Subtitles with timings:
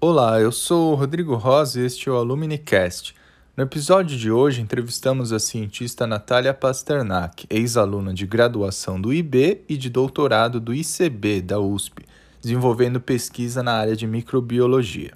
[0.00, 3.16] Olá, eu sou Rodrigo Rosa e este é o AlumniCast.
[3.56, 9.76] No episódio de hoje, entrevistamos a cientista Natália Pasternak, ex-aluna de graduação do IB e
[9.76, 12.04] de doutorado do ICB da USP,
[12.40, 15.14] desenvolvendo pesquisa na área de microbiologia.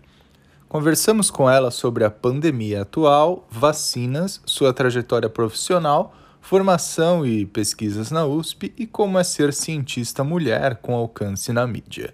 [0.69, 8.27] Conversamos com ela sobre a pandemia atual, vacinas, sua trajetória profissional, formação e pesquisas na
[8.27, 12.13] USP e como é ser cientista mulher com alcance na mídia.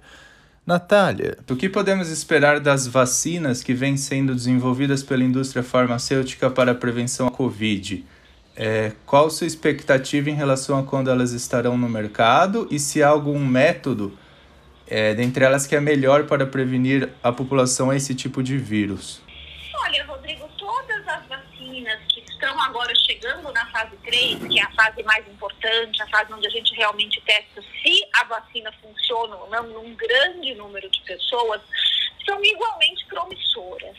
[0.69, 6.73] Natália, o que podemos esperar das vacinas que vêm sendo desenvolvidas pela indústria farmacêutica para
[6.73, 8.05] a prevenção à Covid?
[8.55, 13.09] É, qual sua expectativa em relação a quando elas estarão no mercado e se há
[13.09, 14.13] algum método
[14.87, 19.23] é, dentre elas que é melhor para prevenir a população a esse tipo de vírus?
[19.75, 24.71] Olha, Rodrigo, todas as vacinas que estão agora chegando na fase 3, que é a
[24.71, 29.51] fase mais importante, a fase onde a gente realmente testa se a vacina funciona ou
[29.51, 31.61] não num grande número de pessoas,
[32.25, 33.97] são igualmente promissoras.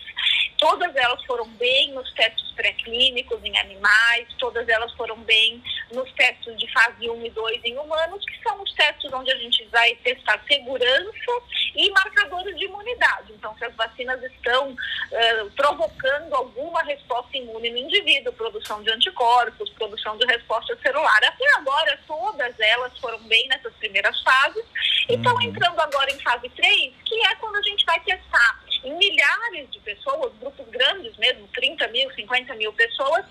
[0.59, 6.57] Todas elas foram bem nos testes pré-clínicos em animais, todas elas foram bem nos testes
[6.57, 9.95] de fase 1 e 2 em humanos, que são os testes onde a gente vai
[10.03, 11.31] testar segurança
[11.75, 13.31] e marcadores de imunidade.
[13.31, 19.69] Então, se as vacinas estão uh, provocando alguma resposta imune no indivíduo, produção de anticorpos,
[19.69, 21.23] produção de resposta celular.
[21.23, 24.65] Até agora, todas elas foram bem nessas primeiras fases
[25.07, 25.41] e estão uhum.
[25.41, 28.58] entrando agora em fase 3, que é quando a gente vai testar
[28.89, 33.25] milhares de pessoas, grupos grandes mesmo, 30 mil, 50 mil pessoas,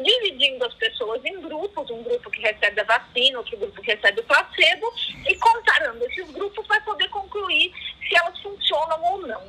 [0.00, 4.20] dividindo as pessoas em grupos, um grupo que recebe a vacina, outro grupo que recebe
[4.20, 4.92] o placebo,
[5.28, 7.72] e comparando esses grupos vai poder concluir
[8.08, 9.42] se elas funcionam ou não.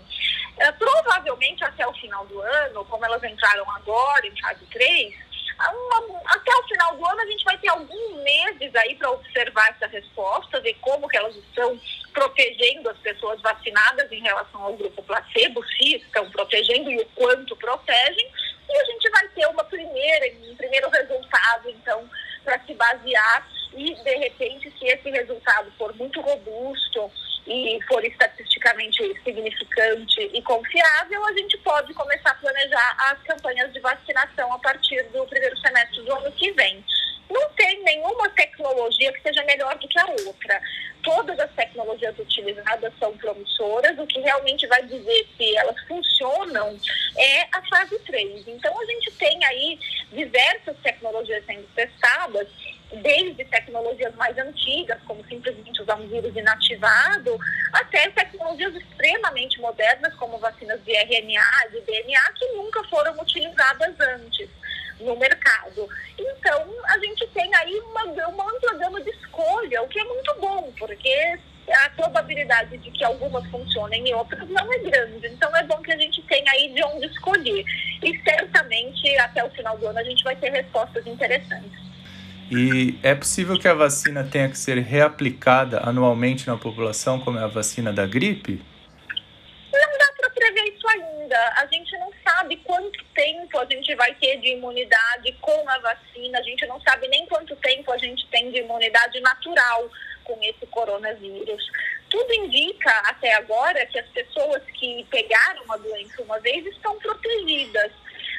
[0.57, 5.15] É, provavelmente até o final do ano, como elas entraram agora em fase 3,
[5.69, 9.69] uma, até o final do ano a gente vai ter alguns meses aí para observar
[9.69, 11.79] essa resposta, ver como que elas estão
[12.21, 17.55] protegendo as pessoas vacinadas em relação ao grupo placebo, se estão protegendo e o quanto
[17.55, 18.29] protegem,
[18.69, 22.07] e a gente vai ter uma primeira, um primeiro resultado, então,
[22.43, 27.11] para se basear e, de repente, se esse resultado for muito robusto
[27.47, 33.79] e for estatisticamente significante e confiável, a gente pode começar a planejar as campanhas de
[33.79, 36.83] vacinação a partir do primeiro semestre do ano que vem.
[37.31, 40.61] Não tem nenhuma tecnologia que seja melhor do que a outra.
[41.01, 46.77] Todas as tecnologias utilizadas são promissoras, o que realmente vai dizer se elas funcionam
[47.17, 48.47] é a fase 3.
[48.47, 49.79] Então, a gente tem aí
[50.11, 52.47] diversas tecnologias sendo testadas
[53.01, 57.39] desde tecnologias mais antigas, como simplesmente usar um vírus inativado,
[57.71, 64.49] até tecnologias extremamente modernas, como vacinas de RNA, de DNA, que nunca foram utilizadas antes
[65.01, 65.87] no mercado.
[66.17, 70.35] Então, a gente tem aí uma, uma ampla gama de escolha, o que é muito
[70.39, 71.39] bom, porque
[71.69, 75.27] a probabilidade de que algumas funcionem e outras não é grande.
[75.27, 77.63] Então, é bom que a gente tenha aí de onde escolher.
[78.03, 81.79] E certamente, até o final do ano, a gente vai ter respostas interessantes.
[82.51, 87.43] E é possível que a vacina tenha que ser reaplicada anualmente na população, como é
[87.43, 88.61] a vacina da gripe?
[89.71, 91.37] Não dá para prever isso ainda.
[91.61, 92.90] A gente não sabe tempo
[93.61, 97.55] a gente vai ter de imunidade com a vacina, a gente não sabe nem quanto
[97.57, 99.89] tempo a gente tem de imunidade natural
[100.23, 101.63] com esse coronavírus.
[102.09, 107.91] Tudo indica até agora que as pessoas que pegaram a doença uma vez estão protegidas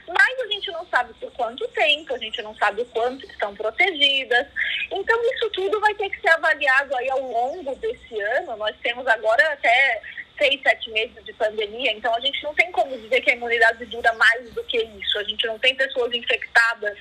[0.08, 3.54] mas a gente não sabe por quanto tempo, a gente não sabe o quanto estão
[3.54, 4.46] protegidas.
[4.90, 8.56] Então, isso tudo vai ter que ser avaliado aí ao longo desse ano.
[8.56, 10.02] Nós temos agora até
[10.38, 13.84] seis, sete meses de pandemia, então a gente não tem como dizer que a imunidade
[13.86, 15.18] dura mais do que isso.
[15.18, 16.96] A gente não tem pessoas infectadas,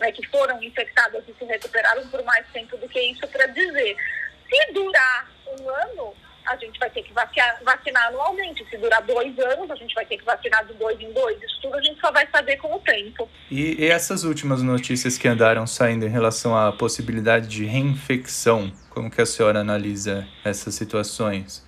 [0.00, 3.96] né, que foram infectadas e se recuperaram por mais tempo do que isso para dizer.
[4.48, 6.14] Se durar um ano,
[6.46, 8.64] a gente vai ter que vacinar, vacinar anualmente.
[8.70, 11.42] Se durar dois anos, a gente vai ter que vacinar de dois em dois.
[11.42, 13.28] Isso tudo a gente só vai saber com o tempo.
[13.50, 19.10] E, e essas últimas notícias que andaram saindo em relação à possibilidade de reinfecção, como
[19.10, 21.65] que a senhora analisa essas situações?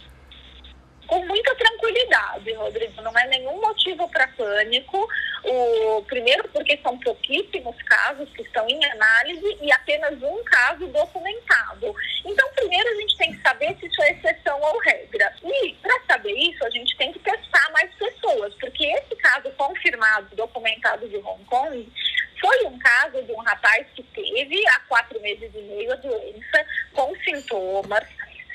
[2.58, 3.00] Rodrigo.
[3.02, 5.08] Não é nenhum motivo para pânico.
[5.44, 11.94] O, primeiro, porque são pouquíssimos casos que estão em análise e apenas um caso documentado.
[12.24, 15.32] Então, primeiro, a gente tem que saber se isso é exceção ou regra.
[15.42, 20.34] E, para saber isso, a gente tem que testar mais pessoas, porque esse caso confirmado,
[20.34, 21.92] documentado de Hong Kong,
[22.40, 26.66] foi um caso de um rapaz que teve há quatro meses e meio a doença,
[26.92, 28.04] com sintomas,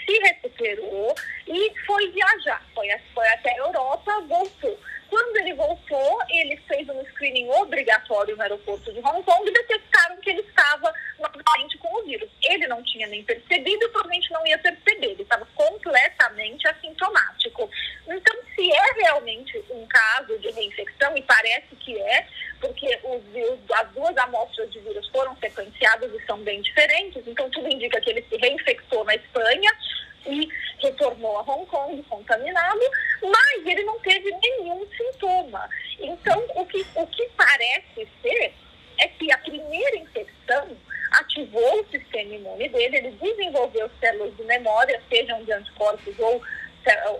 [0.05, 1.15] se recuperou
[1.47, 2.63] e foi viajar.
[2.73, 4.79] Foi, foi até a Europa, voltou.
[5.09, 10.17] Quando ele voltou, ele fez um screening obrigatório no aeroporto de Hong Kong e detectaram
[10.17, 10.91] que ele estava
[11.83, 12.29] com o vírus.
[12.43, 15.11] Ele não tinha nem percebido e provavelmente não ia perceber.
[15.11, 17.69] Ele estava completamente assintomático.
[18.07, 22.27] Então, se é realmente um caso de reinfecção, e parece que é,
[22.59, 23.21] porque os,
[23.71, 28.09] as duas amostras de vírus foram sequenciadas e são bem diferentes, então tudo indica que
[28.09, 29.71] ele se reinfectou na Espanha
[30.25, 30.47] e
[30.79, 32.79] retornou a Hong Kong contaminado,
[33.21, 35.69] mas ele não teve nenhum sintoma.
[35.99, 38.53] Então, o que, o que parece ser
[38.99, 40.77] é que a primeira infecção
[41.13, 46.41] ativou o sistema imune dele, ele desenvolveu células de memória, sejam de anticorpos ou,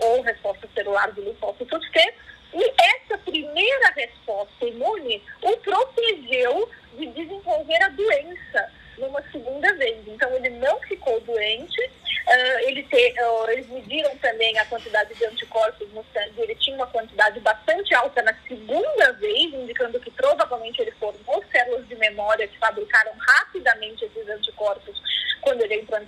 [0.01, 2.13] ou resposta celular do linfócitos T,
[2.53, 9.97] e essa primeira resposta imune o protegeu de desenvolver a doença numa segunda vez.
[10.07, 15.25] Então, ele não ficou doente, uh, ele te, uh, eles mediram também a quantidade de
[15.25, 20.79] anticorpos no sangue, ele tinha uma quantidade bastante alta na segunda vez, indicando que provavelmente
[20.81, 25.01] ele formou células de memória que fabricaram rapidamente esses anticorpos
[25.41, 25.99] quando ele entrou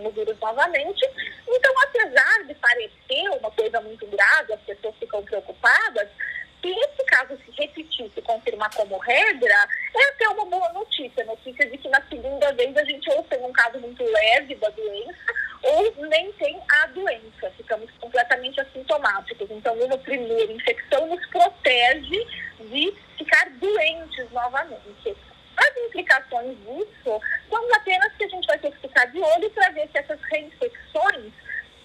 [0.00, 1.06] em contato com o vírus novamente.
[1.48, 6.08] Então, apesar de parecer uma coisa muito grave, as pessoas ficam preocupadas,
[6.62, 11.24] se esse caso se repetir, se confirmar como regra, é até uma boa notícia.
[11.24, 14.68] Notícia de que na segunda vez a gente ou tem um caso muito leve da
[14.68, 15.32] doença,
[15.62, 17.50] ou nem tem a doença.
[17.56, 19.50] Ficamos completamente assintomáticos.
[19.50, 22.26] Então, uma primeira infecção nos protege
[22.60, 25.16] de ficar doentes novamente.
[25.56, 29.70] As implicações disso são apenas que a gente vai ter que ficar de olho para
[29.70, 31.32] ver se essas reinfecções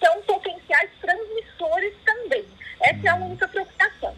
[0.02, 2.44] são potenciais transmissores também.
[2.80, 4.16] Essa é a única preocupação.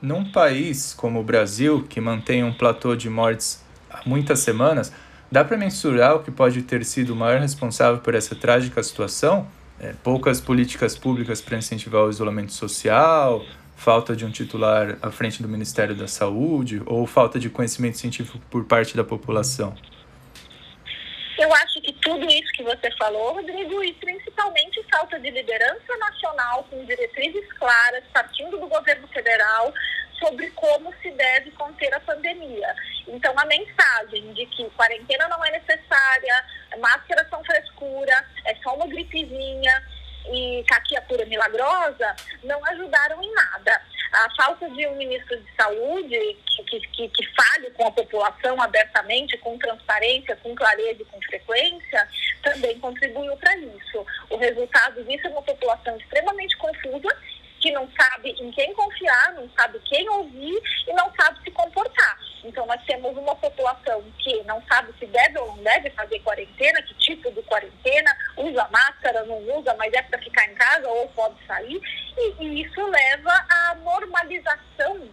[0.00, 4.92] Num país como o Brasil, que mantém um platô de mortes há muitas semanas,
[5.32, 9.48] dá para mensurar o que pode ter sido o maior responsável por essa trágica situação?
[9.80, 13.44] É, poucas políticas públicas para incentivar o isolamento social,
[13.76, 18.38] falta de um titular à frente do Ministério da Saúde ou falta de conhecimento científico
[18.48, 19.74] por parte da população?
[21.36, 26.64] Eu acho que tudo isso que você falou, Rodrigo, e principalmente falta de liderança nacional
[26.70, 29.72] com diretrizes claras, partindo do governo federal,
[30.18, 32.74] sobre como se deve conter a pandemia.
[33.06, 36.44] Então, a mensagem de que quarentena não é necessária,
[36.78, 39.82] máscaras são frescura, é só uma gripezinha
[40.30, 43.80] e caquia pura milagrosa, não ajudaram em nada
[44.12, 49.36] a falta de um ministro de saúde que, que, que, fale com a população abertamente,
[49.38, 52.08] com transparência, com clareza e com frequência,
[52.42, 54.06] também contribuiu para isso.
[54.30, 57.16] O resultado disso é uma população extremamente confusa,
[57.60, 62.18] que não sabe em quem confiar, não sabe quem ouvir e não sabe se comportar.
[62.44, 66.82] Então, nós temos uma população que não sabe se deve ou não deve fazer quarentena,
[66.82, 71.08] que tipo de quarentena, usa máscara, não usa, mas é para ficar em casa ou
[71.08, 71.80] pode sair.
[72.16, 75.08] E, e isso leva à normalização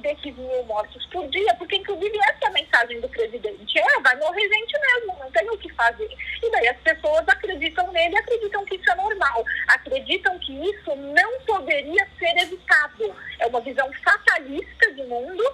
[0.00, 4.48] desses mil mortos por dia, porque inclusive essa é mensagem do presidente, é, vai morrer
[4.48, 6.08] gente mesmo, não tem o que fazer.
[6.42, 11.40] E daí as pessoas acreditam nele, acreditam que isso é normal, acreditam que isso não
[11.40, 13.14] poderia ser evitado.
[13.38, 15.44] É uma visão fatalista de mundo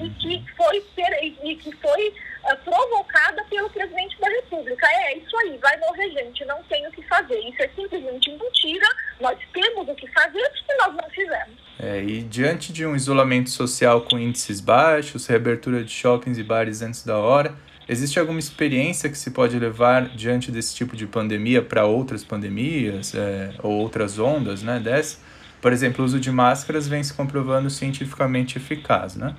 [0.00, 0.84] e que foi,
[1.42, 4.86] e que foi uh, provocada pelo presidente da República.
[4.86, 7.38] É, isso aí, vai morrer gente, não tem o que fazer.
[7.40, 8.86] Isso é simplesmente mentira,
[9.20, 11.68] nós temos o que fazer e nós não fizemos.
[11.80, 16.82] É, e diante de um isolamento social com índices baixos, reabertura de shoppings e bares
[16.82, 17.54] antes da hora,
[17.88, 23.14] existe alguma experiência que se pode levar diante desse tipo de pandemia para outras pandemias
[23.14, 25.18] é, ou outras ondas né, dessa?
[25.60, 29.34] Por exemplo, o uso de máscaras vem se comprovando cientificamente eficaz, né?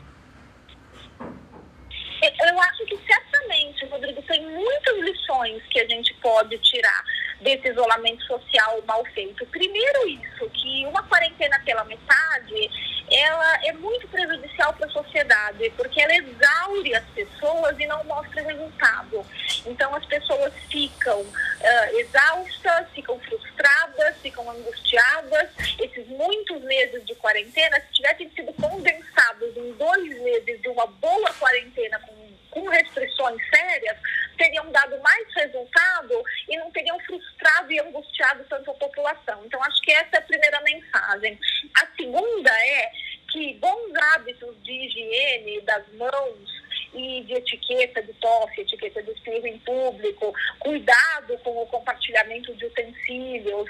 [2.22, 7.04] Eu acho que certamente, Rodrigo, tem muitas lições que a gente pode tirar
[7.42, 9.46] desse isolamento social mal feito.
[9.48, 12.70] Primeiro isso, que uma quarentena pela metade,
[13.12, 18.44] ela é muito prejudicial para a sociedade, porque ela exaure as pessoas e não mostra
[18.44, 19.26] resultado.
[19.66, 25.50] Então as pessoas ficam uh, exaustas, ficam frustradas, ficam angustiadas.
[25.80, 31.34] Esses muitos meses de quarentena, se tivessem sido condensados em dois meses de uma boa
[31.34, 32.20] quarentena com
[32.52, 33.98] com restrições sérias,
[34.38, 39.46] teriam dado mais resultado e não teriam frustrado e angustiado tanto a população.
[39.46, 41.40] Então, acho que essa é a primeira mensagem.
[41.82, 42.92] A segunda é
[43.32, 45.88] que bons hábitos de higiene das
[46.20, 46.60] mãos
[46.94, 52.66] e de etiqueta de tosse, etiqueta de espirro em público, cuidado com o compartilhamento de
[52.66, 53.70] utensílios,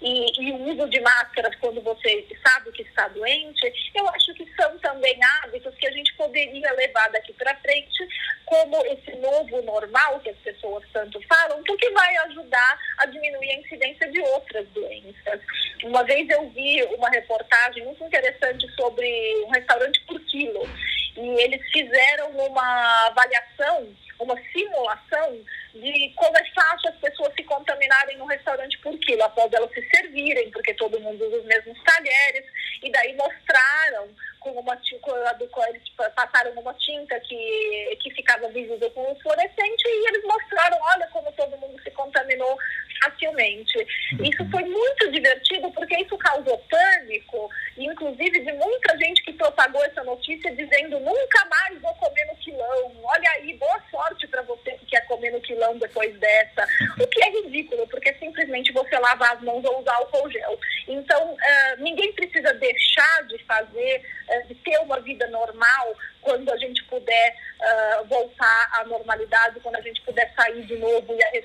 [0.00, 4.46] e, e, o uso de máscaras quando você sabe que está doente, eu acho que
[4.54, 8.06] são também hábitos que a gente poderia levar daqui para frente
[8.44, 13.60] como esse novo normal que as pessoas tanto falam, porque vai ajudar a diminuir a
[13.60, 15.40] incidência de outras doenças.
[15.82, 19.06] Uma vez eu vi uma reportagem muito interessante sobre
[19.46, 20.68] um restaurante por quilo
[21.16, 25.40] e eles fizeram uma avaliação, uma simulação
[25.74, 30.50] de é fácil as pessoas se contaminarem no restaurante por quilo, após elas se servirem,
[30.50, 32.44] porque todo mundo usa os mesmos talheres,
[32.82, 34.08] e daí mostraram
[34.40, 35.82] com uma com, eles
[36.14, 41.32] passaram uma tinta que, que ficava visível com o fluorescente e eles mostraram, olha como
[41.32, 42.58] todo mundo se contaminou
[43.02, 43.78] facilmente.
[44.22, 50.02] Isso foi muito divertido porque isso causou pânico, inclusive de muita gente que propagou essa
[50.04, 52.92] notícia dizendo nunca mais vou comer no quilão.
[53.02, 56.66] Olha aí, boa sorte para você que quer comer no quilão depois dessa.
[57.00, 60.58] O que é ridículo, porque simplesmente você lavar as mãos ou usar álcool gel.
[60.88, 66.56] Então, uh, ninguém precisa deixar de fazer, uh, de ter uma vida normal quando a
[66.56, 71.36] gente puder uh, voltar à normalidade, quando a gente puder sair de novo e a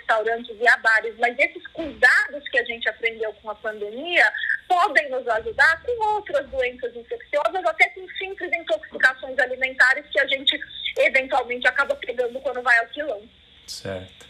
[1.20, 4.32] Mas esses cuidados que a gente aprendeu com a pandemia
[4.68, 10.60] podem nos ajudar com outras doenças infecciosas, até com simples intoxicações alimentares que a gente
[10.98, 13.22] eventualmente acaba pegando quando vai ao quilão.
[13.66, 14.28] Certo.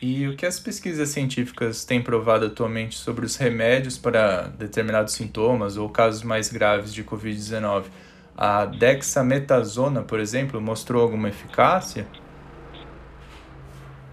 [0.00, 5.76] E o que as pesquisas científicas têm provado atualmente sobre os remédios para determinados sintomas
[5.76, 7.84] ou casos mais graves de Covid-19?
[8.36, 12.06] A dexametasona, por exemplo, mostrou alguma eficácia?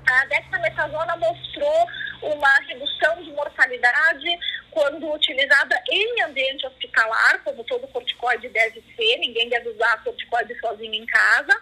[0.09, 1.87] A dexametasona mostrou
[2.23, 4.27] uma redução de mortalidade
[4.71, 10.95] quando utilizada em ambiente hospitalar, como todo corticoide deve ser, ninguém deve usar corticoide sozinho
[10.95, 11.61] em casa.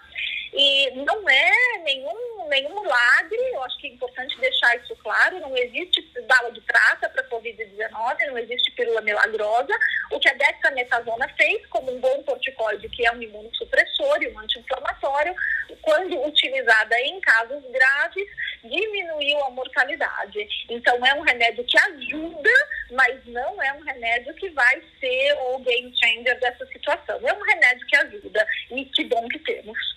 [1.05, 6.01] Não é nenhum, nenhum milagre, eu acho que é importante deixar isso claro, não existe
[6.27, 9.77] bala de prata para Covid-19, não existe pílula milagrosa.
[10.11, 14.39] O que a dexametasona fez, como um bom corticoide, que é um imunossupressor e um
[14.39, 15.35] anti-inflamatório,
[15.81, 18.27] quando utilizada em casos graves,
[18.63, 20.47] diminuiu a mortalidade.
[20.69, 22.49] Então, é um remédio que ajuda,
[22.91, 27.19] mas não é um remédio que vai ser o game changer dessa situação.
[27.23, 29.96] É um remédio que ajuda e que bom que temos.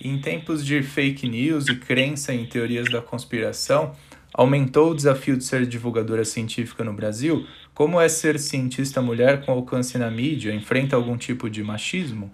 [0.00, 3.96] Em tempos de fake news e crença em teorias da conspiração,
[4.32, 7.44] aumentou o desafio de ser divulgadora científica no Brasil?
[7.74, 10.54] Como é ser cientista mulher com alcance na mídia?
[10.54, 12.30] Enfrenta algum tipo de machismo?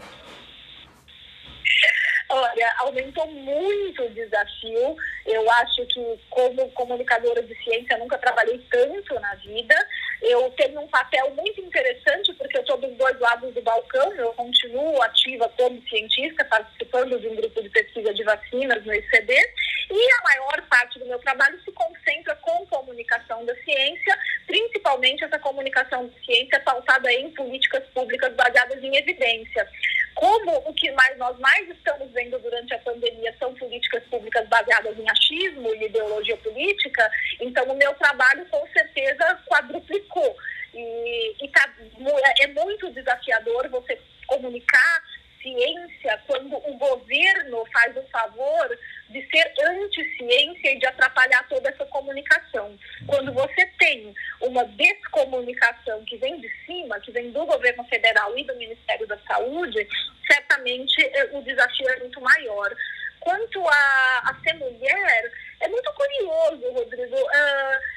[2.29, 4.97] Olha, aumentou muito o desafio.
[5.25, 9.75] Eu acho que, como comunicadora de ciência, nunca trabalhei tanto na vida.
[10.25, 14.11] Eu tenho um papel muito interessante, porque eu estou dos dois lados do balcão.
[14.15, 19.35] Eu continuo ativa como cientista, participando de um grupo de pesquisa de vacinas no ICD.
[19.91, 25.39] E a maior parte do meu trabalho se concentra com comunicação da ciência, principalmente essa
[25.39, 29.69] comunicação de ciência pautada em políticas públicas baseadas em evidência
[30.15, 34.97] como o que mais, nós mais estamos vendo durante a pandemia são políticas públicas baseadas
[34.99, 40.14] em achismo e ideologia política, então o meu trabalho com certeza quadruplicou.
[40.75, 41.73] E, e tá,
[42.41, 45.03] é muito desafiador você comunicar
[45.45, 48.79] ciência quando o governo faz o favor
[49.11, 52.77] de ser anti-ciência e de atrapalhar toda essa comunicação.
[53.07, 58.45] Quando você tem uma descomunicação que vem de cima, que vem do governo federal e
[58.45, 59.87] do Ministério da Saúde,
[60.27, 62.75] certamente eh, o desafio é muito maior.
[63.21, 67.17] Quanto a, a ser mulher, é muito curioso, Rodrigo.
[67.17, 67.94] Uh,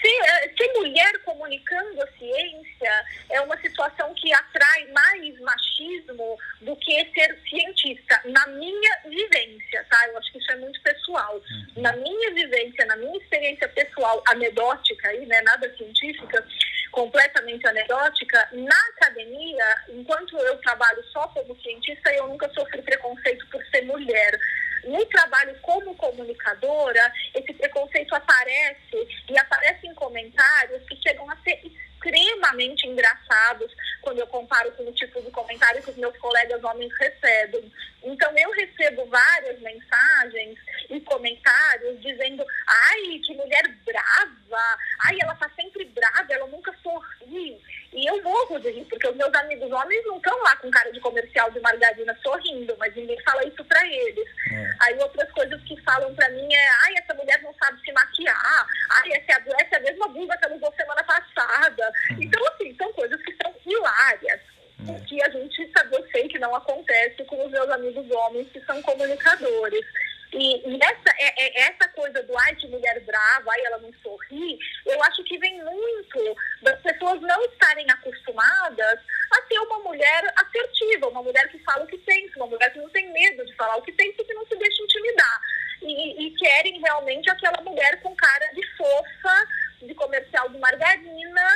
[0.00, 6.76] ser, eh, ser mulher comunicando a ciência é uma situação que atrai mais machismo do
[6.76, 10.08] que ser cientista, na minha vivência, tá?
[10.08, 11.34] Eu acho que isso é muito pessoal.
[11.36, 11.82] Uhum.
[11.82, 16.44] Na minha vivência, na minha experiência pessoal, anedótica aí, né, nada científica,
[16.90, 23.64] completamente anedótica, na academia, enquanto eu trabalho só como cientista, eu nunca sofri preconceito por
[23.66, 24.38] ser mulher
[24.84, 31.60] no trabalho como comunicadora, esse preconceito aparece e aparece em comentários que chegam a ser
[31.64, 36.90] extremamente engraçados quando eu comparo com o tipo de comentário que os meus colegas homens
[36.98, 37.70] recebem.
[38.02, 45.50] Então, eu recebo várias mensagens e comentários dizendo: ai, que mulher brava, ai, ela tá
[45.54, 47.60] sempre brava, ela nunca sorri.
[47.92, 50.92] E eu morro de rir, porque os meus amigos homens não estão lá com cara
[50.92, 54.28] de comercial de margarina sorrindo, mas ninguém fala isso para eles.
[54.52, 54.70] É.
[54.80, 58.66] Aí outras coisas que falam para mim é: ai, essa mulher não sabe se maquiar,
[58.90, 61.92] ai, essa é a, essa é a mesma blusa que ela usou semana passada.
[62.10, 62.22] Uhum.
[62.22, 64.40] Então, assim, são coisas que são hilárias.
[64.86, 65.04] Uhum.
[65.04, 68.60] Que a gente sabe, eu sei que não acontece com os meus amigos homens que
[68.64, 69.84] são comunicadores.
[70.32, 73.92] E, e essa, é, é, essa coisa do ai, que mulher brava, ai, ela não
[74.00, 79.00] sorri, eu acho que vem muito das pessoas não estarem acostumadas
[79.32, 82.78] a ter uma mulher assertiva, uma mulher que fala o que pensa, uma mulher que
[82.78, 85.40] não tem medo de falar o que pensa e que não se deixa intimidar.
[85.82, 89.48] E, e querem realmente aquela mulher com cara de fofa,
[89.82, 91.48] de comercial de margarina,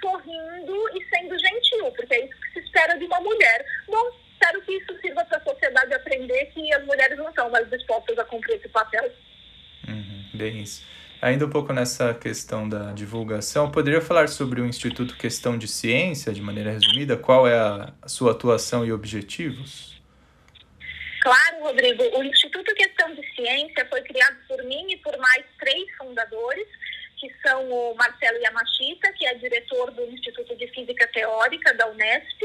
[0.00, 3.66] sorrindo e sendo gentil, porque é isso que se espera de uma mulher.
[3.88, 7.68] Não espero que isso sirva para a sociedade aprender que as mulheres não estão mais
[7.70, 9.12] dispostas a cumprir esse papel.
[9.88, 10.82] Uhum Denise.
[11.20, 16.32] Ainda um pouco nessa questão da divulgação, poderia falar sobre o Instituto Questão de Ciência,
[16.32, 17.16] de maneira resumida?
[17.16, 20.02] Qual é a sua atuação e objetivos?
[21.20, 22.02] Claro, Rodrigo.
[22.18, 26.66] O Instituto Questão de Ciência foi criado por mim e por mais três fundadores
[27.22, 32.42] que são o Marcelo Yamashita, que é diretor do Instituto de Física Teórica da Unesp,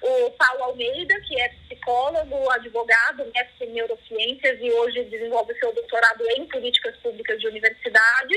[0.00, 6.24] o Paulo Almeida, que é psicólogo, advogado, mestre em neurociências e hoje desenvolve seu doutorado
[6.30, 8.34] em políticas públicas de universidade,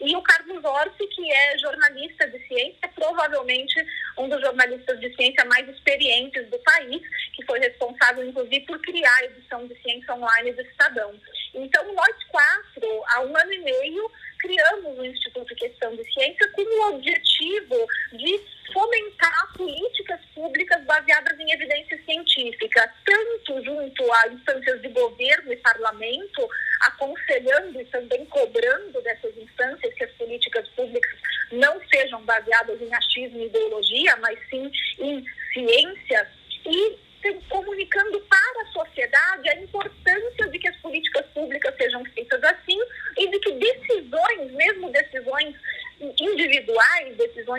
[0.00, 3.74] e o Carlos Orsi, que é jornalista de ciência, provavelmente
[4.18, 7.02] um dos jornalistas de ciência mais experientes do país,
[7.34, 11.12] que foi responsável, inclusive, por criar a edição de ciência online do Estadão.
[11.52, 14.10] Então, nós quatro, há um ano e meio,
[14.52, 18.40] criamos o Instituto Questão de Ciência com o objetivo de
[18.70, 26.46] fomentar políticas públicas baseadas em evidência científica, tanto junto a instâncias de governo e parlamento,
[26.82, 31.18] aconselhando e também cobrando dessas instâncias que as políticas públicas
[31.50, 34.38] não sejam baseadas em achismo e ideologia, mas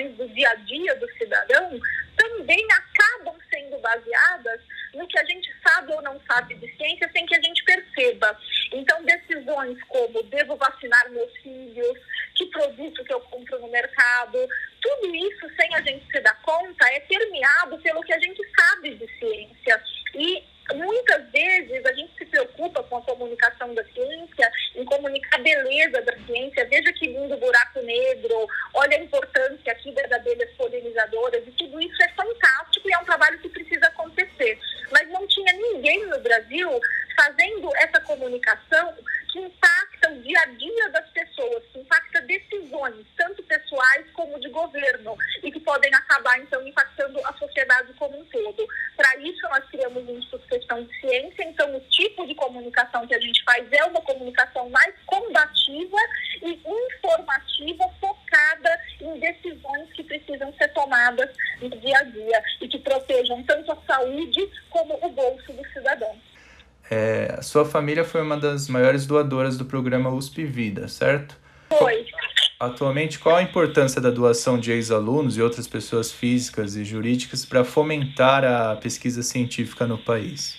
[0.07, 0.36] ብዙ
[67.54, 71.38] sua família foi uma das maiores doadoras do programa USP Vida, certo?
[71.70, 72.04] Foi.
[72.60, 77.63] Atualmente, qual a importância da doação de ex-alunos e outras pessoas físicas e jurídicas para
[77.63, 80.58] fomentar a pesquisa científica no país?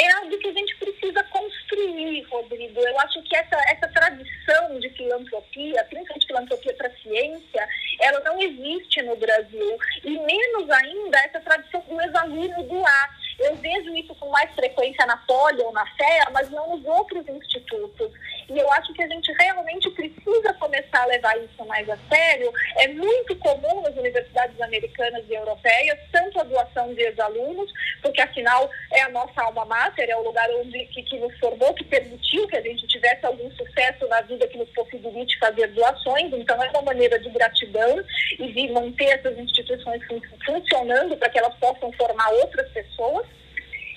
[0.00, 2.78] É algo que a gente precisa construir, Rodrigo.
[2.78, 7.68] Eu acho que essa, essa tradição de filantropia, principalmente filantropia para ciência,
[8.00, 9.76] ela não existe no Brasil.
[10.04, 13.18] E menos ainda essa tradição do ex-aluno doar.
[13.38, 17.26] Eu vejo isso com mais frequência na Poli ou na FEA, mas não nos outros
[17.28, 18.10] institutos.
[18.48, 22.50] E eu acho que a gente realmente precisa começar a levar isso mais a sério.
[22.76, 28.70] É muito comum nas universidades americanas e europeias, tanto a doação de ex-alunos, porque afinal
[28.92, 32.46] é a nossa alma mater, é o lugar onde que, que nos formou, que permitiu
[32.48, 36.32] que a gente tivesse algum sucesso na vida que nos possibilite fazer doações.
[36.32, 38.02] Então é uma maneira de gratidão
[38.38, 40.02] e de manter essas instituições
[40.44, 43.26] funcionando para que elas possam formar outras pessoas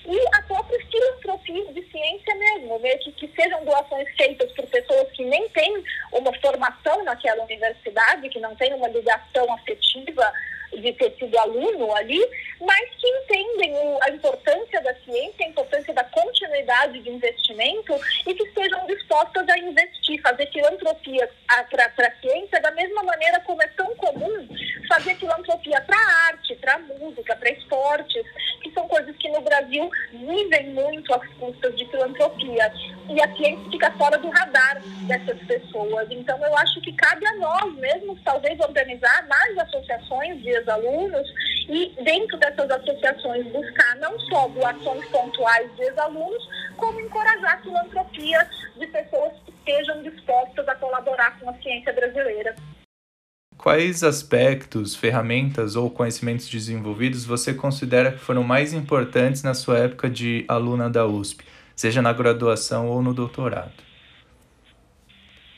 [0.04, 2.96] e a própria filantropia de ciência mesmo, né?
[2.98, 8.40] que, que sejam doações feitas por pessoas que nem têm uma formação naquela universidade, que
[8.40, 10.32] não têm uma ligação afetiva
[10.72, 12.20] de ter sido aluno ali,
[12.60, 17.94] mas que entendem a importância da ciência, a importância da continuidade de investimento
[18.26, 21.28] e que estejam dispostas a investir, fazer filantropia
[21.70, 24.48] para a ciência da mesma maneira como é tão comum
[24.88, 25.96] fazer filantropia para
[26.28, 28.24] arte, para música, para esportes,
[28.92, 32.70] coisas que no Brasil vivem muito às custas de filantropia.
[33.08, 36.06] E a ciência fica fora do radar dessas pessoas.
[36.10, 41.26] Então, eu acho que cabe a nós mesmos, talvez, organizar mais associações de ex-alunos
[41.70, 48.46] e, dentro dessas associações, buscar não só doações pontuais de ex-alunos, como encorajar a filantropia
[48.76, 52.54] de pessoas que estejam dispostas a colaborar com a ciência brasileira.
[53.62, 60.10] Quais aspectos, ferramentas ou conhecimentos desenvolvidos você considera que foram mais importantes na sua época
[60.10, 61.44] de aluna da USP,
[61.76, 63.72] seja na graduação ou no doutorado?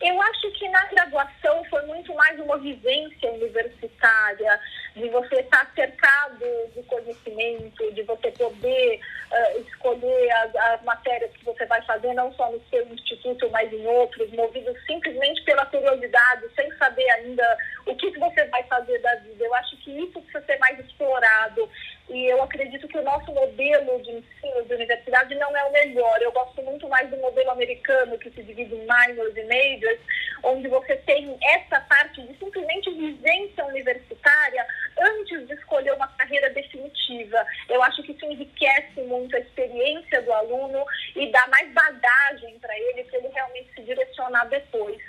[0.02, 4.60] Eu acho que na graduação foi muito mais uma vivência universitária,
[4.94, 9.00] de você estar cercado de conhecimento, de você poder
[9.32, 13.72] uh, escolher as, as, matérias que você vai fazer, não só no seu instituto, mas
[13.72, 18.98] em outros, movido simplesmente pela curiosidade, sem saber ainda o que, que você vai fazer
[19.00, 19.44] da vida.
[19.44, 21.68] Eu acho que isso precisa ser mais explorado.
[22.08, 26.20] e eu acredito que o nosso modelo de ensino de universidade não é o melhor.
[26.20, 30.00] Eu gosto muito mais do modelo americano, que se divide em minors e majors,
[30.42, 34.66] onde você tem essa parte de simplesmente vivência universitária
[34.98, 37.46] antes de escolher uma carreira definitiva.
[37.68, 40.84] Eu acho que isso enriquece muito a experiência do aluno
[41.16, 45.00] e dá mais bagagem para ele, para ele realmente se direcionar depois.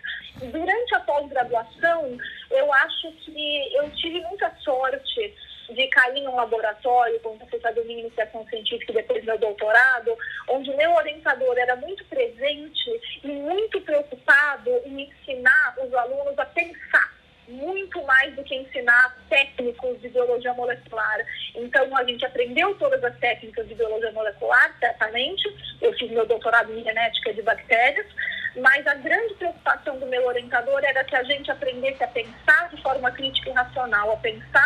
[0.52, 2.18] Durante a pós-graduação,
[2.56, 5.34] eu acho que eu tive muita sorte
[5.70, 10.15] de cair num laboratório, como professor de iniciação científica depois meu doutorado,
[10.50, 17.15] onde meu orientador era muito presente e muito preocupado em ensinar os alunos a pensar
[17.48, 21.20] muito mais do que ensinar técnicos de biologia molecular.
[21.54, 25.44] Então, a gente aprendeu todas as técnicas de biologia molecular, certamente.
[25.82, 28.08] Eu fiz meu doutorado em genética de bactérias,
[28.56, 32.82] mas a grande preocupação do meu orientador era que a gente aprendesse a pensar de
[32.82, 34.18] forma crítica e racional, a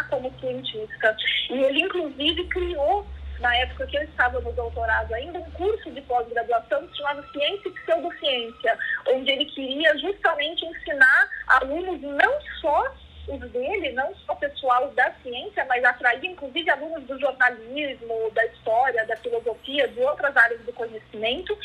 [0.10, 1.16] como cientista.
[1.50, 3.06] E ele, inclusive, criou
[3.40, 7.72] na época que eu estava no doutorado ainda, um curso de pós-graduação chamado Ciência e
[7.72, 12.94] Pseudociência, onde ele queria justamente ensinar alunos não só
[13.30, 19.06] os dele, não só pessoal da ciência, mas atrair inclusive alunos do jornalismo, da história,
[19.06, 21.58] da filosofia, de outras áreas do conhecimento.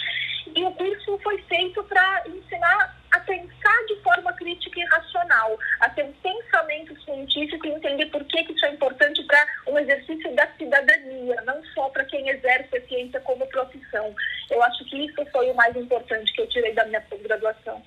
[0.54, 5.88] E o curso foi feito para ensinar a pensar de forma crítica e racional, a
[5.90, 10.34] ter um pensamento científico e entender por que, que isso é importante para um exercício
[10.34, 14.14] da cidadania, não só para quem exerce a ciência como profissão.
[14.50, 17.82] Eu acho que isso foi o mais importante que eu tirei da minha pós-graduação.